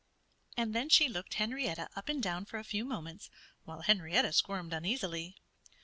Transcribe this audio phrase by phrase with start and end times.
[0.57, 3.29] And then she looked Henrietta up and down for a few moments,
[3.65, 5.35] while Henrietta squirmed uneasily.